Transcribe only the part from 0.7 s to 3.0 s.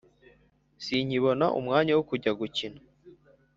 Sinkibona umwanya wo kujya gukina